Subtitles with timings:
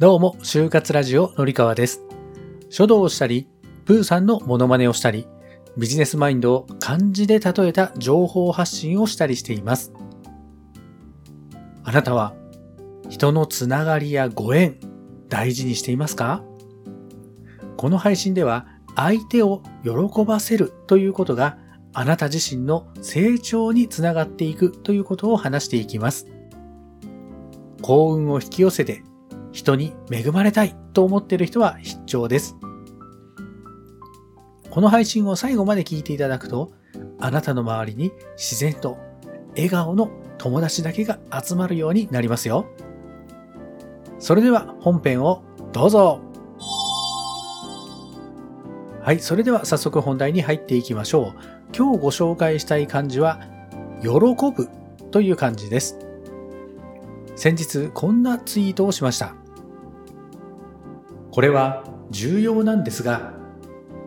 [0.00, 2.02] どうも、就活ラジオのりかわです。
[2.70, 3.48] 書道をしたり、
[3.84, 5.26] プーさんのモノマネをしたり、
[5.76, 9.92] ビジネスマインドを漢字で例えた情報発信をしたりしています。
[11.82, 12.32] あなたは、
[13.08, 14.78] 人のつながりやご縁、
[15.28, 16.44] 大事にしていますか？
[17.76, 21.58] この配信では、相手を喜ばせるということが、
[21.92, 26.28] あなた自身の成長につながっていくということを話していきます。
[27.82, 29.02] 幸運を引き寄せて
[29.58, 32.54] 人に恵まれたいと思っている人は必聴です。
[34.70, 36.70] この配信を最後まで聞いていただくと、
[37.18, 38.98] あなたの周りに自然と
[39.56, 42.66] 笑顔の友達だけが集まるようになりますよ。
[44.20, 46.20] それでは本編をどうぞ。
[49.02, 51.76] はい、それでは早速本題に入っていきましょう。
[51.76, 53.40] 今日ご紹介したい漢字は、
[54.02, 54.68] 喜ぶ
[55.10, 55.98] という漢字です。
[57.34, 59.34] 先日こんなツイートをしました。
[61.38, 63.32] これは重要なんですが、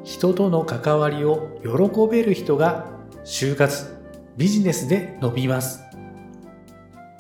[0.04, 2.92] 人との関わりを喜べる人が
[3.24, 3.86] 就活、
[4.36, 5.82] ビジネスで伸びます。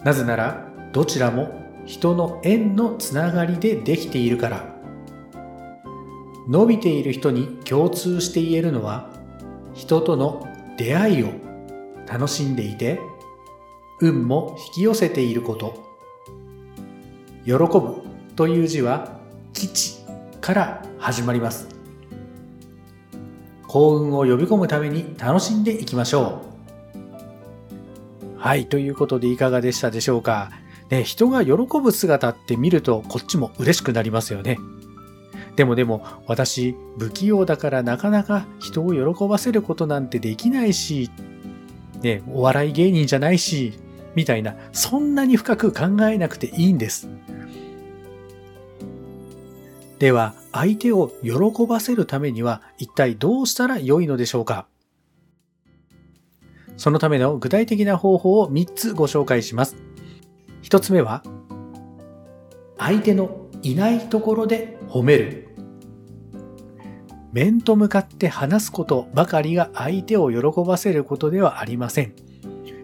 [0.03, 1.53] なぜなら、どちらも
[1.85, 4.75] 人の縁のつながりでできているから。
[6.49, 9.09] 伸びている人に共通して言えるのは、
[9.73, 11.29] 人との出会いを
[12.05, 12.99] 楽しんでいて、
[14.01, 15.81] 運も引き寄せていること。
[17.45, 18.01] 喜ぶ
[18.35, 19.21] という字は
[19.53, 20.00] 吉
[20.41, 21.67] から始まります。
[23.67, 26.41] 幸運を呼び込むために楽しんでいきましょ
[28.37, 28.39] う。
[28.39, 30.51] はい、ということでいかがでしたでしょうか。
[30.89, 34.57] ね、人が喜ぶ姿って見るとこっちも嬉しくなりますよね。
[35.55, 41.11] でもでも私不器用だからなかなか人を喜ばせることなんてできないし、
[42.01, 43.73] ね、お笑い芸人じゃないし、
[44.15, 47.07] みたいな、そんなに深く考えなくていいんです。
[50.01, 54.65] では、相手を喜ばせるためには一体どうしたら良いのでしょうか？
[56.75, 59.75] そのための具体的な方法を3つご紹介します。
[60.63, 61.21] 1つ目は、
[62.79, 65.49] 相手のいないところで褒める。
[67.31, 72.15] 面と向かって話すことばかりが相手を喜ばせることではありません。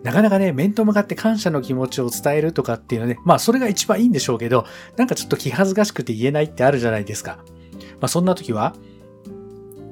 [0.04, 4.66] なかなかね、面と向かって感謝の気持ちを伝えるとかっていうのはね、まあそれが一番いいんでしょうけど、
[4.96, 7.40] なんかちょっと気恥ずかしくて言えないってあるじゃないですか。
[8.00, 8.76] まあそんな時は、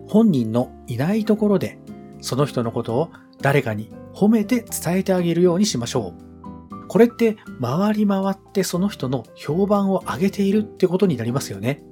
[0.07, 1.79] 本人のいないところで、
[2.21, 3.11] その人のことを
[3.41, 6.88] 誰かに褒めて伝えてあげるようにしましょう。
[6.88, 11.83] これって回り回ってその人の評判を上げているってことになりますよね。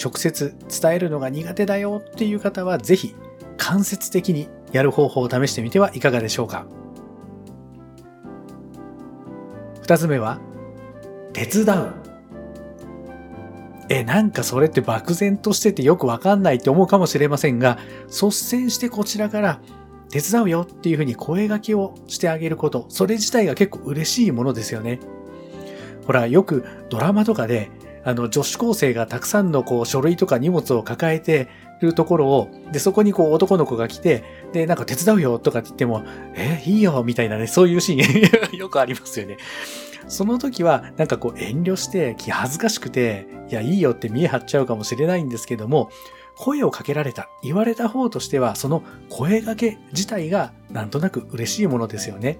[0.00, 3.14] 直接伝えるのが苦手だよっていう方はぜひ
[3.56, 6.66] 間接的にやる方法を試してみてはいかがでしょうか。
[9.82, 10.40] 二つ目は、
[11.32, 11.94] 手伝う。
[13.88, 19.60] え、なんかそれって漠然としててよくわかんないって思うかもしれませんが、率先してこちらから
[20.10, 25.00] 手伝うよっていうふうに声掛けをしてあげること、それ自体が結構嬉しいものですよね。
[26.06, 27.70] ほら、よくドラマとかで、
[28.04, 31.48] あの、女子高生がたくさんのこう書類とか荷物を抱えて
[31.80, 36.04] るところを、で、そこにこう男の子が来て、で、なんか手伝うよとかって言っても、
[36.34, 39.36] え、いいよみたいなね、そういうシーン よくありますよね。
[40.08, 45.90] その時は、なんかこう遠慮して気恥ずかしくて、いや、いいよって見え張っちゃうかもしれないんですけども、
[46.36, 52.38] 声をかけられた、言われた方としては、その声掛け自体がなんとなく嬉しいものですよね。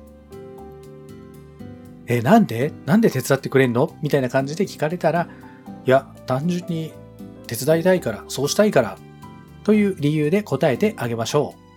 [2.07, 2.73] え、なんで？
[2.87, 3.95] なんで手伝ってくれんの？
[4.01, 5.29] みたいな感じで聞かれたら、
[5.85, 6.93] いや、単純に
[7.47, 8.97] 手伝いたいから、そうしたいから、
[9.65, 11.68] という理由で答えてあげましょう。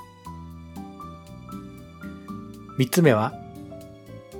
[2.77, 3.33] 三つ目は、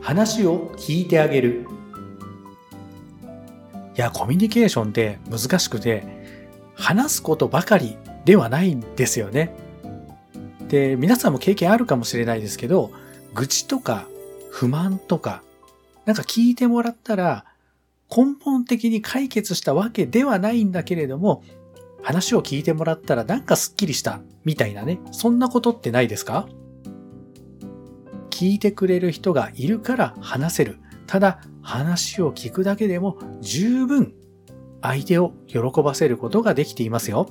[0.02, 1.68] 話を聞いてあげる。
[3.96, 6.04] いや、コミュニケーションって難しくて、
[6.74, 9.54] 話すことばかりではないんですよね。
[10.70, 12.92] で、皆さんも経験あるかもしれないですけど、
[13.34, 14.08] 愚痴とか
[14.50, 15.44] 不満とか、
[16.06, 17.46] なんか聞いてもらったら、
[18.10, 21.44] 根本的に解決したわけではないんだけれども、
[22.02, 26.48] 話を聞いてもらったらなんかスッキリしたみたいなね、そんなことってないですか？
[28.42, 30.80] 聞いてくれる人がいるから話せる。
[31.06, 34.16] ただ話を聞くだけでも十分
[34.82, 37.28] 相手を喜ばせることができていますよ。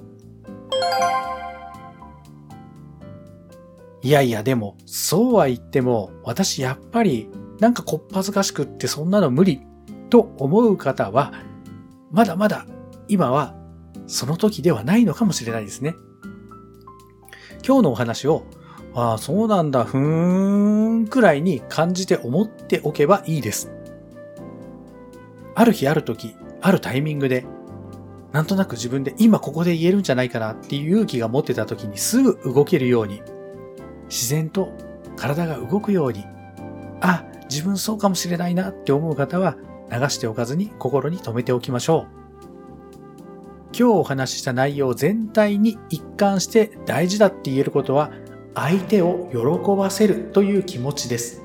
[4.03, 7.29] いやいやでもそうは言っても私やっぱり
[7.59, 9.63] なんかこっぱずかしくってそんなの無理
[10.11, 11.33] と思う方は
[12.13, 12.67] まだまだ
[13.09, 13.57] 今は
[14.07, 15.97] その時ではないのかもしれないですね。
[17.67, 18.47] 今日のお話を
[18.95, 23.71] ああ、そうなんだ、ふーん、くらいに感じて思っておけばいいです。
[25.55, 27.45] ある日ある時、あるタイミングで、
[28.33, 33.23] なんとなく自分で今ここで言えるんじゃないかなっていう勇気が持ってた時にすぐ動けるように、
[34.09, 34.73] 自然と
[35.17, 36.25] 体が動くように、
[37.01, 39.57] あ、自分そうかもしれないなって思う方は
[39.91, 42.21] 流しておかずに心に留めておきましょう。
[43.73, 48.11] 今日お話しした内容全体に一貫して大事だって言えることは
[48.55, 51.43] 相手を喜ばせるという気持ちです。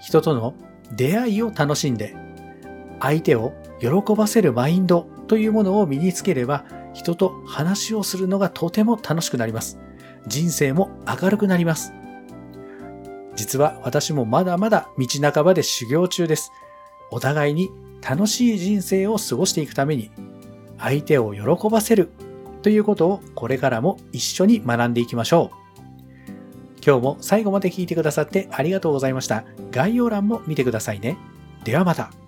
[0.00, 0.54] 人との
[0.92, 2.14] 出会いを楽しんで
[3.00, 9.78] 相手を喜ばせるマインドというものを身につければ人と話をするのがとても楽しくなります。
[10.26, 11.92] 人生も明るくなります。
[13.34, 16.52] 実は私もまだまだ道半ばで修行中です。
[17.10, 20.10] お互いに楽しい人生を過ごしていくために
[20.78, 22.10] 相手を喜ばせる
[22.62, 25.63] ということをこれからも一緒に学んでいきましょう。
[26.84, 29.44] 今日も最後まで聞いてくださってありがとうございました。
[29.70, 31.16] 概要欄も見てくださいね。
[31.64, 32.23] ではまた。